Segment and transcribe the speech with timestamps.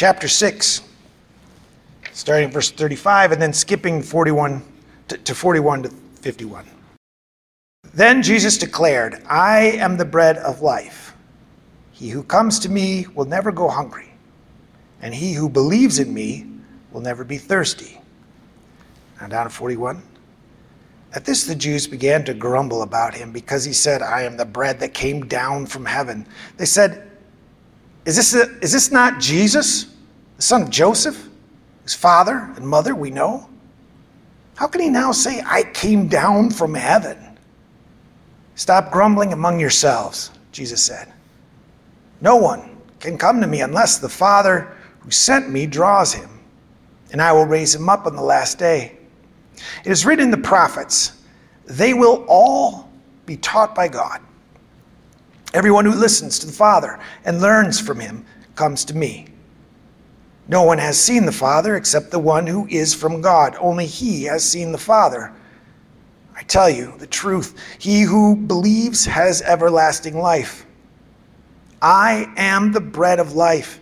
[0.00, 0.80] chapter 6,
[2.10, 4.62] starting verse 35 and then skipping 41
[5.08, 6.64] to, to 41 to 51.
[7.92, 11.14] Then Jesus declared, I am the bread of life.
[11.92, 14.10] He who comes to me will never go hungry,
[15.02, 16.46] and he who believes in me
[16.92, 18.00] will never be thirsty.
[19.20, 20.02] Now down to 41.
[21.12, 24.46] At this, the Jews began to grumble about him because he said, I am the
[24.46, 26.26] bread that came down from heaven.
[26.56, 27.06] They said,
[28.06, 29.89] Is this, a, is this not Jesus,
[30.40, 31.28] the son of Joseph,
[31.82, 33.46] whose father and mother we know?
[34.54, 37.18] How can he now say, I came down from heaven?
[38.54, 41.12] Stop grumbling among yourselves, Jesus said.
[42.22, 46.30] No one can come to me unless the Father who sent me draws him,
[47.12, 48.96] and I will raise him up on the last day.
[49.84, 51.20] It is written in the prophets,
[51.66, 52.90] they will all
[53.26, 54.22] be taught by God.
[55.52, 59.26] Everyone who listens to the Father and learns from him comes to me.
[60.50, 63.56] No one has seen the Father except the one who is from God.
[63.60, 65.32] Only he has seen the Father.
[66.34, 70.66] I tell you the truth he who believes has everlasting life.
[71.80, 73.78] I am the bread of life.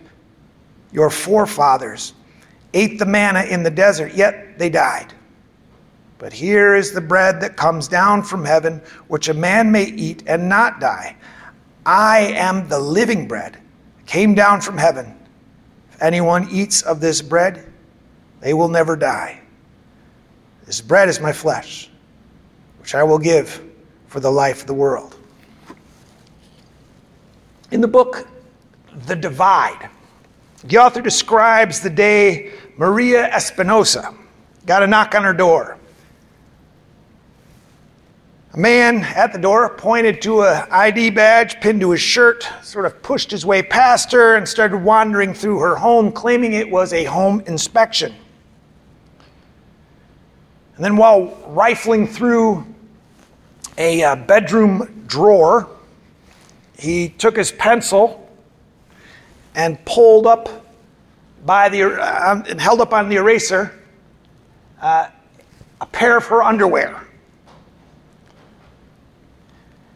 [0.91, 2.13] Your forefathers
[2.75, 5.11] ate the manna in the desert, yet they died.
[6.19, 10.21] But here is the bread that comes down from heaven, which a man may eat
[10.27, 11.15] and not die.
[11.83, 13.57] I am the living bread,
[14.05, 15.18] came down from heaven.
[16.01, 17.71] Anyone eats of this bread,
[18.41, 19.41] they will never die.
[20.65, 21.89] This bread is my flesh,
[22.79, 23.63] which I will give
[24.07, 25.15] for the life of the world.
[27.71, 28.27] In the book,
[29.07, 29.89] The Divide,
[30.63, 34.13] the author describes the day Maria Espinosa
[34.65, 35.78] got a knock on her door.
[38.51, 42.87] A man at the door pointed to a ID badge pinned to his shirt, sort
[42.87, 46.91] of pushed his way past her, and started wandering through her home, claiming it was
[46.91, 48.15] a home inspection.
[50.75, 52.65] And then, while rifling through
[53.77, 55.69] a uh, bedroom drawer,
[56.75, 58.31] he took his pencil
[59.53, 60.65] and pulled up
[61.45, 63.79] by the uh, and held up on the eraser
[64.81, 65.07] uh,
[65.81, 67.05] a pair of her underwear.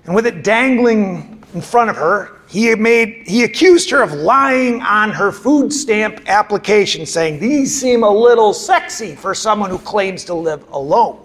[0.05, 4.81] And with it dangling in front of her, he made he accused her of lying
[4.81, 10.23] on her food stamp application, saying these seem a little sexy for someone who claims
[10.25, 11.19] to live alone.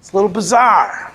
[0.00, 1.12] It's a little bizarre.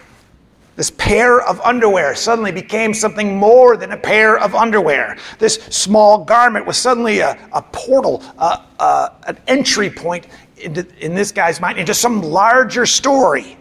[0.77, 5.17] This pair of underwear suddenly became something more than a pair of underwear.
[5.39, 10.27] This small garment was suddenly a, a portal, a, a, an entry point
[10.57, 13.57] into, in this guy's mind into some larger story.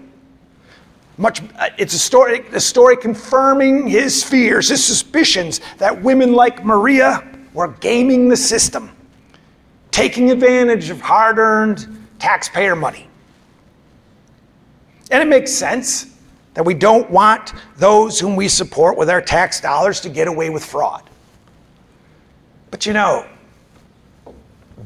[1.19, 6.65] Much, uh, it's a story, a story confirming his fears, his suspicions that women like
[6.65, 8.91] Maria were gaming the system,
[9.91, 11.87] taking advantage of hard earned
[12.19, 13.09] taxpayer money.
[15.10, 16.15] And it makes sense
[16.54, 20.50] that we don't want those whom we support with our tax dollars to get away
[20.50, 21.09] with fraud.
[22.71, 23.27] But you know,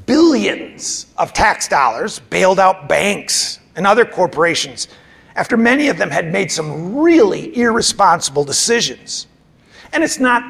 [0.07, 4.89] billions of tax dollars bailed out banks and other corporations
[5.37, 9.27] after many of them had made some really irresponsible decisions.
[9.93, 10.43] And it's not,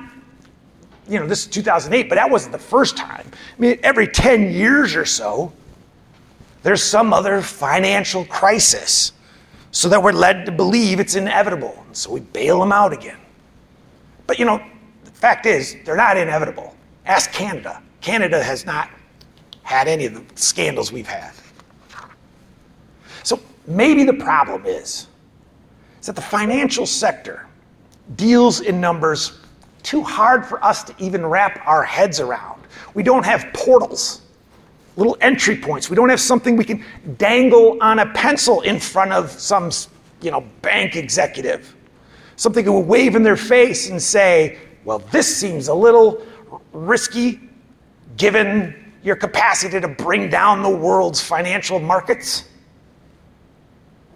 [1.09, 3.27] you know, this is 2008, but that wasn't the first time.
[3.31, 5.53] I mean, every 10 years or so,
[6.63, 9.13] there's some other financial crisis
[9.71, 11.83] so that we're led to believe it's inevitable.
[11.87, 13.19] And so we bail them out again.
[14.27, 14.63] But, you know,
[15.05, 16.75] the fact is, they're not inevitable.
[17.07, 17.83] Ask Canada.
[18.01, 18.91] Canada has not
[19.63, 21.33] had any of the scandals we've had.
[23.23, 25.07] So maybe the problem is,
[26.01, 27.47] is that the financial sector
[28.17, 29.39] deals in numbers
[29.83, 32.63] too hard for us to even wrap our heads around.
[32.95, 34.23] We don't have portals,
[34.97, 35.89] little entry points.
[35.89, 36.85] We don't have something we can
[37.17, 39.71] dangle on a pencil in front of some,
[40.21, 41.75] you know, bank executive.
[42.37, 46.21] Something that will wave in their face and say, "Well, this seems a little
[46.73, 47.41] risky
[48.17, 52.45] given your capacity to bring down the world's financial markets."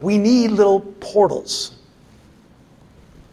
[0.00, 1.76] We need little portals.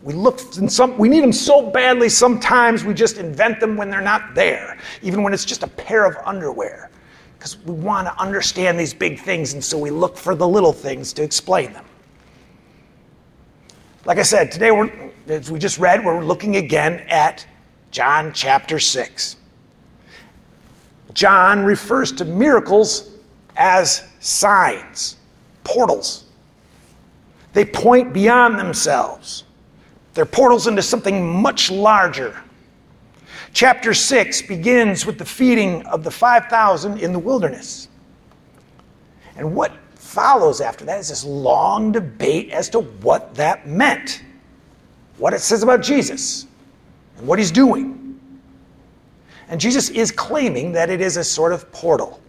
[0.03, 4.01] We look some we need them so badly sometimes we just invent them when they're
[4.01, 6.89] not there, even when it's just a pair of underwear.
[7.37, 10.73] Because we want to understand these big things, and so we look for the little
[10.73, 11.85] things to explain them.
[14.05, 17.45] Like I said, today we're as we just read, we're looking again at
[17.91, 19.35] John chapter 6.
[21.13, 23.11] John refers to miracles
[23.55, 25.17] as signs,
[25.63, 26.25] portals.
[27.53, 29.43] They point beyond themselves.
[30.13, 32.41] They're portals into something much larger.
[33.53, 37.89] Chapter 6 begins with the feeding of the 5,000 in the wilderness.
[39.35, 44.23] And what follows after that is this long debate as to what that meant,
[45.17, 46.47] what it says about Jesus,
[47.17, 48.19] and what he's doing.
[49.49, 52.20] And Jesus is claiming that it is a sort of portal.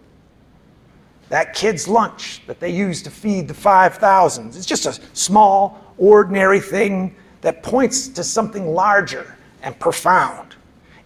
[1.33, 4.55] That kid's lunch that they used to feed the 5,000.
[4.55, 10.53] It's just a small, ordinary thing that points to something larger and profound.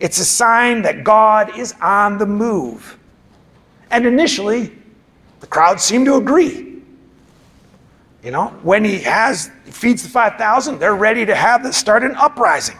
[0.01, 2.99] It's a sign that God is on the move.
[3.89, 4.73] And initially,
[5.39, 6.81] the crowd seemed to agree.
[8.21, 12.17] You know, when he has feeds the 5,000, they're ready to have the start an
[12.17, 12.77] uprising.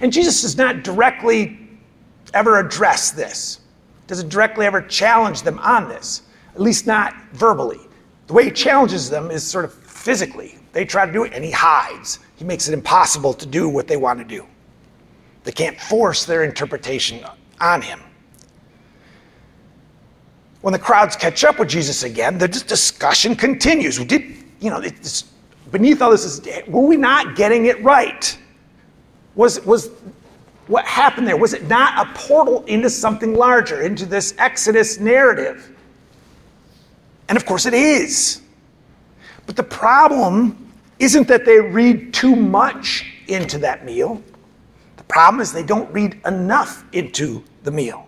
[0.00, 1.60] And Jesus does not directly
[2.34, 3.60] ever address this.
[4.12, 6.20] Doesn't directly ever challenge them on this,
[6.54, 7.80] at least not verbally.
[8.26, 10.58] The way he challenges them is sort of physically.
[10.74, 12.18] They try to do it and he hides.
[12.36, 14.44] He makes it impossible to do what they want to do.
[15.44, 17.24] They can't force their interpretation
[17.58, 18.00] on him.
[20.60, 23.98] When the crowds catch up with Jesus again, the discussion continues.
[23.98, 24.84] We did, you know,
[25.70, 28.38] beneath all this is, were we not getting it right?
[29.36, 29.88] Was, was
[30.72, 35.70] what happened there, was it not a portal into something larger, into this Exodus narrative?
[37.28, 38.40] And of course it is.
[39.44, 44.22] But the problem isn't that they read too much into that meal.
[44.96, 48.06] The problem is, they don't read enough into the meal.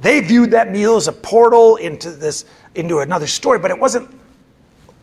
[0.00, 4.10] They viewed that meal as a portal into this into another story, but it wasn't.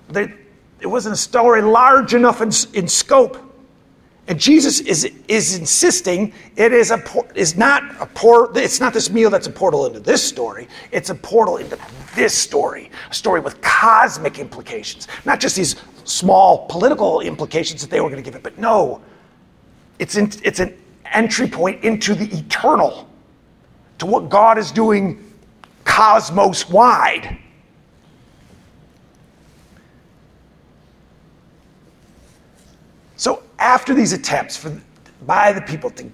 [0.09, 0.33] They,
[0.79, 3.52] it wasn't a story large enough in, in scope.
[4.27, 7.03] And Jesus is, is insisting it is, a,
[7.35, 10.69] is not a port, it's not this meal that's a portal into this story.
[10.91, 11.77] It's a portal into
[12.15, 15.75] this story, a story with cosmic implications, not just these
[16.05, 19.01] small political implications that they were going to give it, but no,
[19.99, 20.77] it's, in, it's an
[21.11, 23.09] entry point into the eternal,
[23.99, 25.33] to what God is doing
[25.83, 27.37] cosmos wide.
[33.23, 34.77] So after these attempts for,
[35.25, 36.11] by the people to,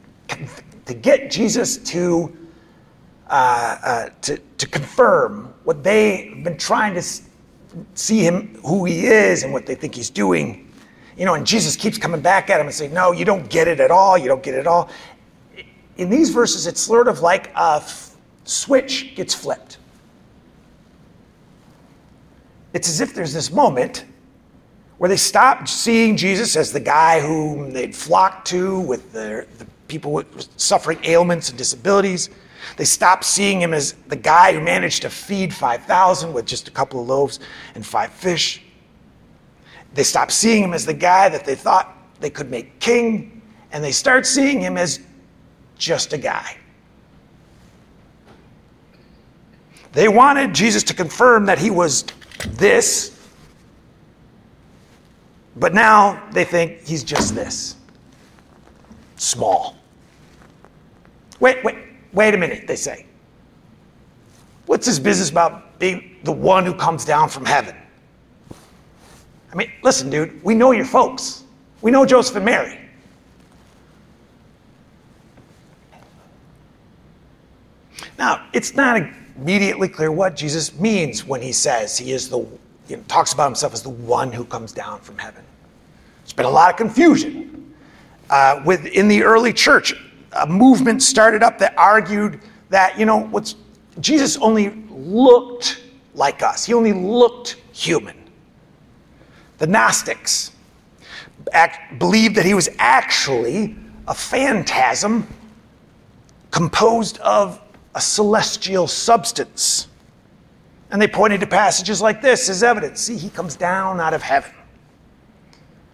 [0.85, 2.37] to get Jesus to,
[3.31, 7.01] uh, uh, to, to confirm what they've been trying to
[7.95, 10.71] see him, who he is, and what they think he's doing,
[11.17, 13.67] you know, and Jesus keeps coming back at him and saying, No, you don't get
[13.67, 14.15] it at all.
[14.15, 14.91] You don't get it at all.
[15.97, 19.79] In these verses, it's sort of like a f- switch gets flipped.
[22.73, 24.05] It's as if there's this moment
[24.99, 29.65] where they stopped seeing Jesus as the guy whom they'd flocked to with the, the
[29.87, 30.21] people
[30.57, 32.29] suffering ailments and disabilities.
[32.75, 36.71] They stopped seeing him as the guy who managed to feed 5,000 with just a
[36.71, 37.39] couple of loaves
[37.75, 38.61] and five fish.
[39.93, 43.41] They stopped seeing him as the guy that they thought they could make king,
[43.71, 44.99] and they start seeing him as
[45.77, 46.57] just a guy.
[49.93, 52.03] They wanted Jesus to confirm that he was
[52.49, 53.18] this,
[55.59, 57.75] but now they think he's just this
[59.17, 59.75] small.
[61.39, 61.75] Wait, wait,
[62.13, 63.05] wait a minute, they say.
[64.65, 67.75] What's his business about being the one who comes down from heaven?
[69.51, 71.43] I mean, listen, dude, we know your folks.
[71.81, 72.79] We know Joseph and Mary.
[78.17, 79.01] Now, it's not
[79.37, 82.45] immediately clear what Jesus means when he says he is the,
[82.89, 85.43] you know, talks about himself as the one who comes down from heaven.
[86.23, 87.75] There's been a lot of confusion.
[88.29, 89.93] Uh, within the early church,
[90.33, 93.55] a movement started up that argued that, you know, what's,
[93.99, 95.81] Jesus only looked
[96.13, 98.15] like us, he only looked human.
[99.59, 100.51] The Gnostics
[101.51, 103.75] act, believed that he was actually
[104.07, 105.27] a phantasm
[106.51, 107.61] composed of
[107.95, 109.88] a celestial substance.
[110.91, 113.01] And they pointed to passages like this as evidence.
[113.01, 114.51] See, he comes down out of heaven.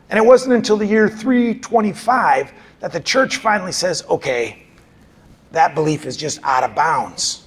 [0.10, 4.64] And it wasn't until the year 325 that the church finally says, okay,
[5.52, 7.46] that belief is just out of bounds.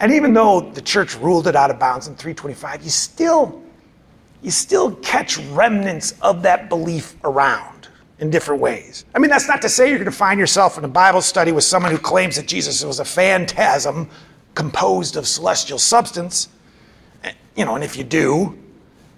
[0.00, 3.62] And even though the church ruled it out of bounds in 325, you still,
[4.42, 7.88] you still catch remnants of that belief around
[8.20, 9.04] in different ways.
[9.14, 11.52] I mean, that's not to say you're going to find yourself in a Bible study
[11.52, 14.08] with someone who claims that Jesus was a phantasm
[14.58, 16.48] composed of celestial substance.
[17.22, 18.58] Eh, you know, and if you do,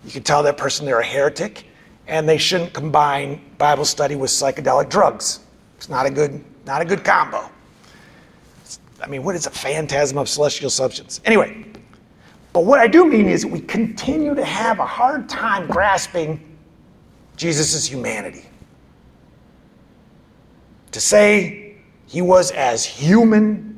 [0.05, 1.65] you can tell that person they're a heretic
[2.07, 5.41] and they shouldn't combine Bible study with psychedelic drugs.
[5.79, 7.51] It's not a good, not a good combo.
[9.03, 11.23] I mean, what is a phantasm of celestial substance?
[11.25, 11.65] Anyway,
[12.53, 16.59] but what I do mean is we continue to have a hard time grasping
[17.39, 18.45] Jesus' humanity.
[20.93, 23.71] To say he was as human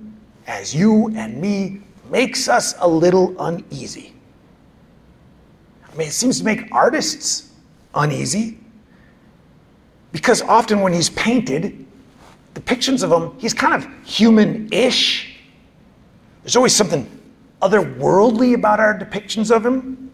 [0.46, 1.80] as you and me
[2.10, 4.14] makes us a little uneasy.
[5.90, 7.52] I mean, it seems to make artists
[7.94, 8.58] uneasy
[10.12, 11.86] because often when he's painted,
[12.54, 15.40] depictions of him, he's kind of human ish.
[16.42, 17.08] There's always something
[17.60, 20.10] otherworldly about our depictions of him.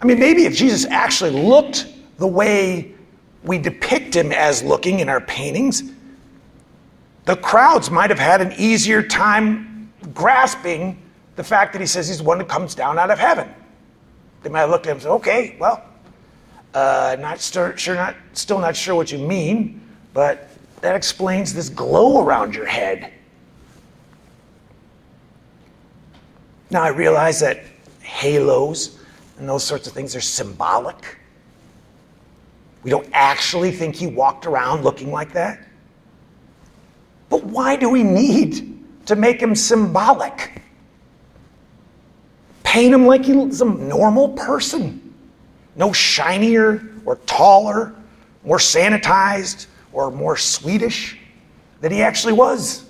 [0.00, 1.86] I mean, maybe if Jesus actually looked
[2.18, 2.94] the way
[3.44, 5.82] we depict him as looking in our paintings,
[7.24, 11.00] the crowds might have had an easier time grasping
[11.36, 13.48] the fact that he says he's the one that comes down out of heaven.
[14.42, 15.84] They might have looked at him and said, okay, well,
[16.74, 19.80] uh, not sure, sure, not, still not sure what you mean,
[20.12, 20.48] but
[20.80, 23.12] that explains this glow around your head.
[26.70, 27.62] Now I realize that
[28.00, 28.98] halos
[29.38, 31.18] and those sorts of things are symbolic.
[32.82, 35.68] We don't actually think he walked around looking like that.
[37.32, 40.60] But why do we need to make him symbolic?
[42.62, 45.14] Paint him like he's a normal person.
[45.74, 47.94] No shinier or taller,
[48.44, 51.18] more sanitized or more Swedish
[51.80, 52.84] than he actually was.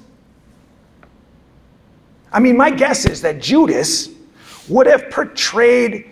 [2.33, 4.09] I mean, my guess is that Judas
[4.69, 6.11] would have portrayed,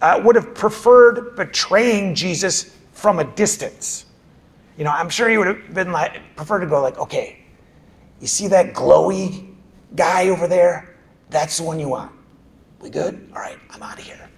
[0.00, 4.04] uh, would have preferred betraying Jesus from a distance.
[4.78, 7.41] You know, I'm sure he would have been like, preferred to go like, okay,
[8.22, 9.52] you see that glowy
[9.96, 10.94] guy over there?
[11.28, 12.12] That's the one you want.
[12.80, 13.28] We good?
[13.34, 14.30] All right, I'm out of here.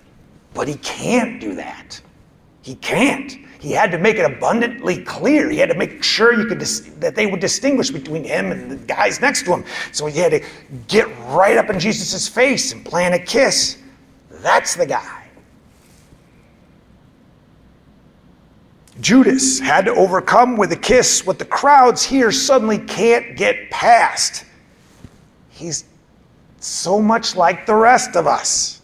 [0.55, 2.01] But he can't do that.
[2.63, 3.37] He can't.
[3.61, 5.51] He had to make it abundantly clear.
[5.51, 8.71] He had to make sure you could dis- that they would distinguish between him and
[8.71, 9.65] the guys next to him.
[9.93, 10.43] So he had to
[10.89, 13.77] get right up in Jesus' face and plant a kiss.
[14.31, 15.24] That's the guy.
[19.01, 24.45] Judas had to overcome with a kiss what the crowds here suddenly can't get past.
[25.51, 25.85] He's
[26.61, 28.81] so much like the rest of us.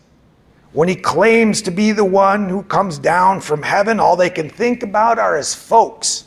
[0.72, 4.48] When he claims to be the one who comes down from heaven, all they can
[4.48, 6.24] think about are his folks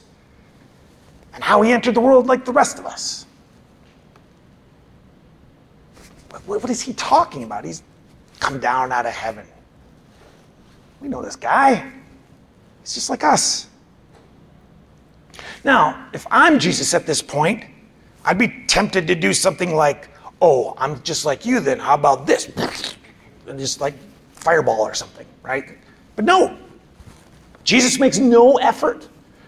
[1.34, 3.26] and how he entered the world like the rest of us.
[6.46, 7.64] What is he talking about?
[7.64, 7.84] He's
[8.40, 9.46] come down out of heaven.
[11.00, 11.90] We know this guy.
[12.82, 13.68] He's just like us.
[15.64, 17.66] Now, if I'm Jesus at this point,
[18.26, 20.10] I'd be tempted to do something like,
[20.42, 21.80] oh, I'm just like you then.
[21.80, 22.50] How about this?
[23.48, 23.94] And just like
[24.34, 25.78] fireball or something, right?
[26.16, 26.58] But no,
[27.64, 29.08] Jesus makes no effort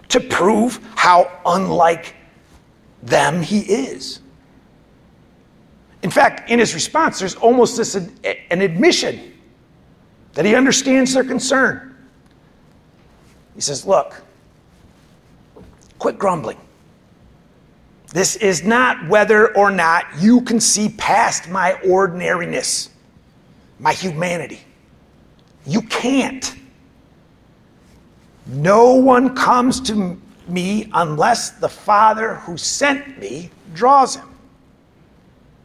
[0.10, 2.16] to prove how unlike
[3.04, 4.20] them he is.
[6.04, 9.34] In fact, in his response, there's almost this an admission
[10.34, 11.96] that he understands their concern.
[13.56, 14.22] He says, Look,
[16.00, 16.58] quit grumbling.
[18.14, 22.90] This is not whether or not you can see past my ordinariness,
[23.80, 24.62] my humanity.
[25.66, 26.56] You can't.
[28.48, 34.30] No one comes to me unless the Father who sent me draws him.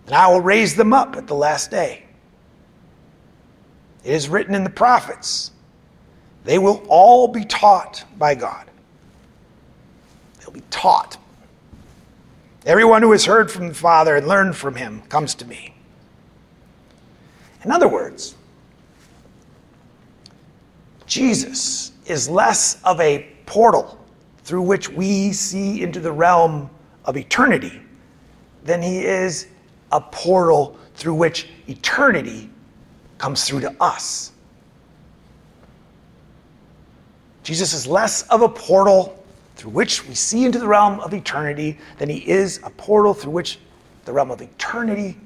[0.06, 2.04] And I will raise them up at the last day.
[4.02, 5.52] It is written in the prophets,
[6.44, 8.70] they will all be taught by God.
[10.52, 11.16] Be taught.
[12.66, 15.74] Everyone who has heard from the Father and learned from him comes to me.
[17.64, 18.34] In other words,
[21.06, 23.98] Jesus is less of a portal
[24.44, 26.70] through which we see into the realm
[27.04, 27.80] of eternity
[28.64, 29.48] than he is
[29.92, 32.50] a portal through which eternity
[33.18, 34.32] comes through to us.
[37.42, 39.19] Jesus is less of a portal
[39.60, 43.32] through which we see into the realm of eternity than he is a portal through
[43.32, 43.58] which
[44.06, 45.18] the realm of eternity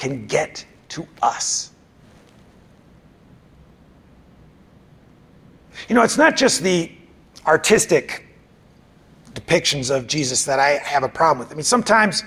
[0.00, 1.70] can get to us.
[5.88, 6.90] You know, it's not just the
[7.46, 8.26] artistic
[9.32, 11.52] depictions of Jesus that I have a problem with.
[11.52, 12.24] I mean, sometimes,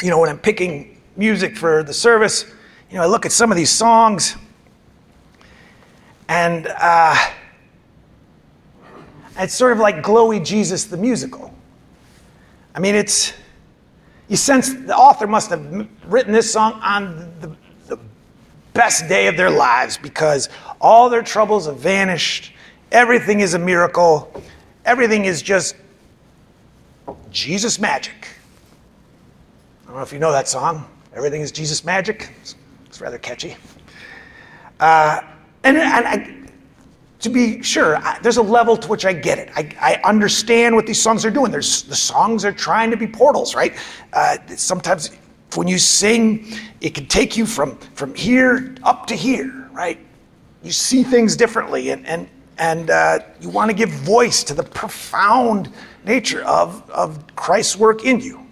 [0.00, 2.44] you know, when I'm picking music for the service,
[2.88, 4.36] you know, I look at some of these songs
[6.28, 7.16] and uh,
[9.38, 11.54] it's sort of like Glowy Jesus the musical.
[12.74, 13.32] I mean, it's,
[14.28, 17.98] you sense the author must have written this song on the, the
[18.72, 20.48] best day of their lives because
[20.80, 22.52] all their troubles have vanished.
[22.92, 24.32] Everything is a miracle.
[24.84, 25.76] Everything is just
[27.30, 28.28] Jesus magic.
[29.84, 30.88] I don't know if you know that song.
[31.14, 32.32] Everything is Jesus magic.
[32.40, 32.54] It's,
[32.86, 33.56] it's rather catchy.
[34.80, 35.20] Uh,
[35.64, 36.37] and, and I,
[37.20, 39.50] to be sure, I, there's a level to which I get it.
[39.56, 41.50] I, I, understand what these songs are doing.
[41.50, 43.74] There's, the songs are trying to be portals, right?
[44.12, 45.10] Uh, sometimes
[45.54, 46.46] when you sing,
[46.80, 49.98] it can take you from, from here up to here, right?
[50.62, 54.62] You see things differently, and, and, and uh, you want to give voice to the
[54.62, 55.72] profound
[56.04, 58.46] nature of, of Christ's work in you.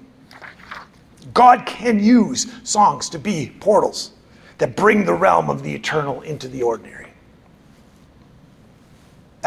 [1.35, 4.13] God can use songs to be portals
[4.59, 7.13] that bring the realm of the eternal into the ordinary.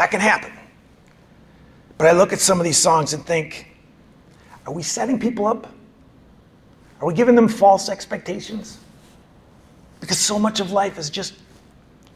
[0.00, 0.50] That can happen.
[1.98, 3.66] But I look at some of these songs and think,
[4.66, 5.70] are we setting people up?
[7.02, 8.78] Are we giving them false expectations?
[10.00, 11.34] Because so much of life is just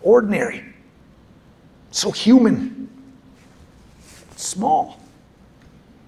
[0.00, 0.64] ordinary,
[1.90, 2.88] so human,
[4.34, 4.98] small.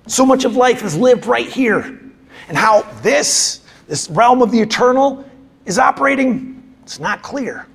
[0.07, 2.01] So much of life is lived right here
[2.49, 5.29] and how this, this realm of the eternal,
[5.67, 7.67] is operating, it's not clear.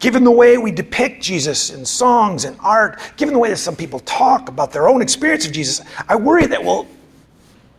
[0.00, 3.76] Given the way we depict Jesus in songs and art, given the way that some
[3.76, 6.86] people talk about their own experience of Jesus, I worry that we'll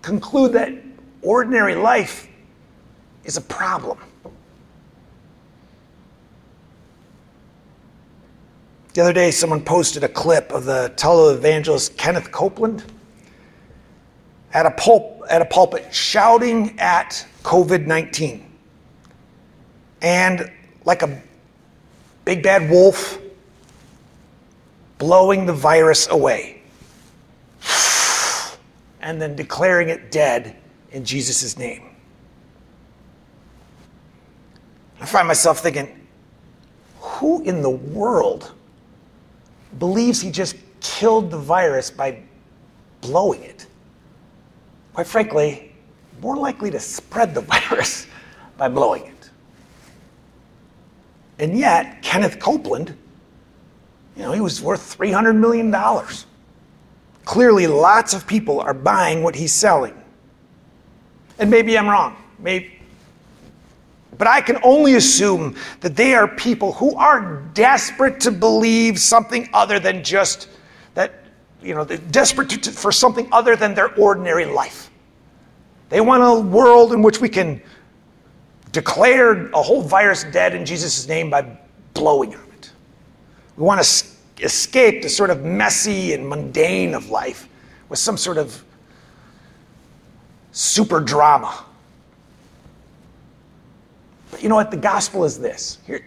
[0.01, 0.73] conclude that
[1.21, 2.27] ordinary life
[3.23, 3.99] is a problem.
[8.93, 12.85] The other day, someone posted a clip of the televangelist Kenneth Copeland
[14.53, 18.49] at a, pulp, at a pulpit shouting at COVID 19.
[20.01, 20.49] And
[20.85, 21.21] like a
[22.25, 23.19] big bad wolf,
[24.97, 26.61] blowing the virus away.
[28.99, 30.55] And then declaring it dead
[30.91, 31.95] in Jesus' name.
[34.99, 36.07] I find myself thinking,
[36.99, 38.53] who in the world
[39.77, 42.23] believes he just killed the virus by
[43.01, 43.67] blowing it?
[44.95, 45.73] quite frankly,
[46.21, 48.07] more likely to spread the virus
[48.57, 49.14] by blowing it.
[51.39, 52.95] And yet, Kenneth Copeland,
[54.15, 55.73] you know, he was worth $300 million.
[57.25, 59.93] Clearly, lots of people are buying what he's selling.
[61.37, 62.15] And maybe I'm wrong.
[62.39, 62.75] Maybe,
[64.17, 69.49] but I can only assume that they are people who are desperate to believe something
[69.53, 70.49] other than just
[70.93, 71.25] that
[71.61, 74.89] you know, they're desperate to, to, for something other than their ordinary life.
[75.89, 77.61] They want a world in which we can
[78.75, 81.47] declare a whole virus dead in Jesus' name by
[81.93, 82.71] blowing on it.
[83.55, 87.47] We want to escape the sort of messy and mundane of life
[87.87, 88.61] with some sort of
[90.51, 91.63] super drama.
[94.29, 94.71] But you know what?
[94.71, 95.77] The gospel is this.
[95.87, 96.05] Here,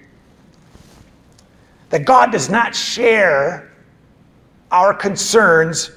[1.88, 3.72] that God does not share
[4.70, 5.90] our concerns,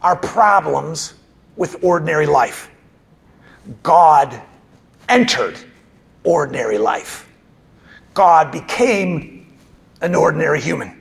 [0.00, 1.14] our problems
[1.56, 2.70] with ordinary life.
[3.82, 4.40] God
[5.08, 5.58] entered
[6.24, 7.28] ordinary life.
[8.14, 9.46] God became
[10.00, 11.00] an ordinary human.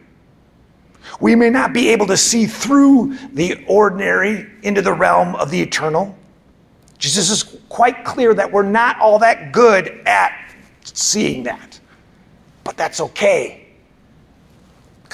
[1.19, 5.61] We may not be able to see through the ordinary into the realm of the
[5.61, 6.17] eternal.
[6.97, 11.79] Jesus is quite clear that we're not all that good at seeing that.
[12.63, 13.65] But that's okay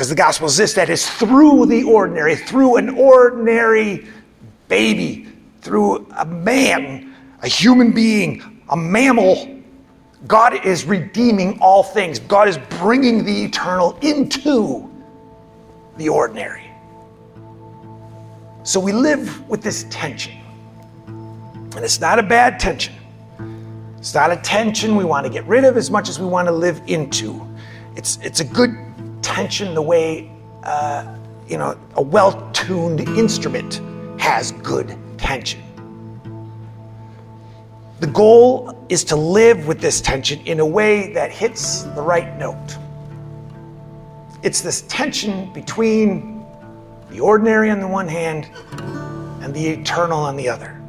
[0.01, 4.07] because the gospel is this that is through the ordinary, through an ordinary
[4.67, 5.27] baby,
[5.61, 9.61] through a man, a human being, a mammal,
[10.27, 12.19] God is redeeming all things.
[12.19, 14.89] God is bringing the eternal into
[15.97, 16.71] the ordinary.
[18.63, 20.33] So we live with this tension.
[21.07, 22.93] And it's not a bad tension.
[23.97, 26.47] It's not a tension we want to get rid of as much as we want
[26.47, 27.47] to live into.
[27.95, 28.75] It's, it's a good
[29.21, 30.31] tension the way
[30.63, 33.81] uh, you know a well-tuned instrument
[34.19, 35.61] has good tension.
[38.01, 42.35] The goal is to live with this tension in a way that hits the right
[42.39, 42.75] note.
[44.41, 46.43] It's this tension between
[47.11, 48.49] the ordinary on the one hand
[49.43, 50.81] and the eternal on the other.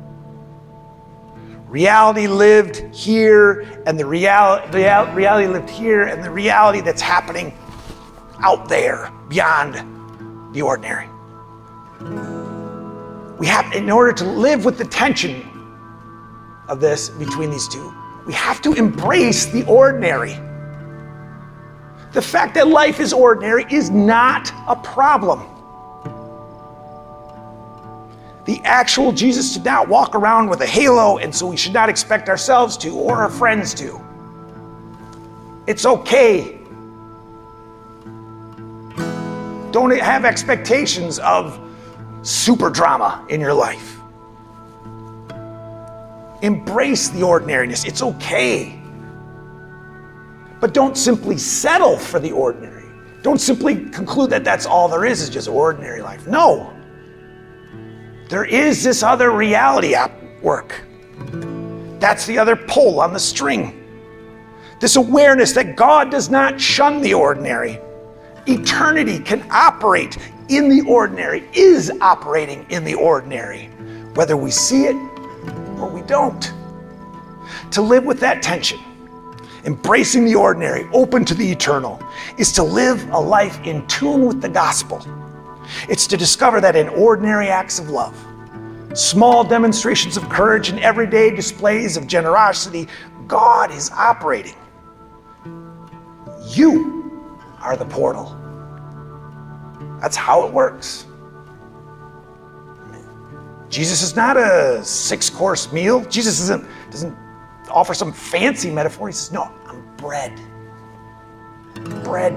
[1.68, 7.52] Reality lived here and the real, real, reality lived here and the reality that's happening
[8.40, 9.74] out there beyond
[10.54, 11.08] the ordinary.
[13.38, 15.51] We have, in order to live with the tension
[16.72, 17.94] of this between these two,
[18.26, 20.32] we have to embrace the ordinary.
[22.12, 25.48] The fact that life is ordinary is not a problem.
[28.44, 31.88] The actual Jesus did not walk around with a halo, and so we should not
[31.88, 34.00] expect ourselves to or our friends to.
[35.66, 36.58] It's okay
[39.72, 41.58] Don't have expectations of
[42.20, 44.01] super drama in your life.
[46.42, 47.84] Embrace the ordinariness.
[47.84, 48.78] It's okay.
[50.60, 52.84] But don't simply settle for the ordinary.
[53.22, 56.26] Don't simply conclude that that's all there is, is just ordinary life.
[56.26, 56.72] No.
[58.28, 60.10] There is this other reality at
[60.42, 60.82] work.
[62.00, 63.78] That's the other pull on the string.
[64.80, 67.78] This awareness that God does not shun the ordinary.
[68.48, 73.66] Eternity can operate in the ordinary, is operating in the ordinary,
[74.14, 75.11] whether we see it
[76.06, 76.52] don't.
[77.72, 78.80] To live with that tension,
[79.64, 82.02] embracing the ordinary, open to the eternal,
[82.38, 85.04] is to live a life in tune with the gospel.
[85.88, 88.16] It's to discover that in ordinary acts of love,
[88.94, 92.88] small demonstrations of courage, and everyday displays of generosity,
[93.26, 94.56] God is operating.
[96.48, 97.22] You
[97.60, 98.36] are the portal.
[100.00, 101.06] That's how it works.
[103.72, 106.04] Jesus is not a six course meal.
[106.04, 107.16] Jesus doesn't, doesn't
[107.70, 109.08] offer some fancy metaphor.
[109.08, 110.38] He says, No, I'm bread.
[112.04, 112.36] Bread.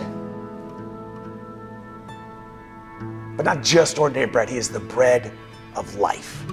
[3.35, 5.29] But not just ordinary bread, He is the bread
[5.75, 6.45] of life,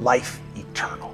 [0.00, 1.12] life eternal.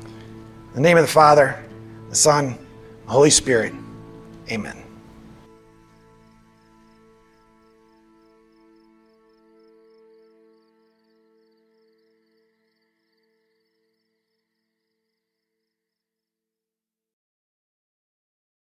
[0.00, 1.62] In the name of the Father,
[2.08, 2.56] the Son,
[3.04, 3.74] the Holy Spirit,
[4.50, 4.89] amen.